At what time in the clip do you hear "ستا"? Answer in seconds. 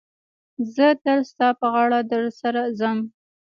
1.31-1.47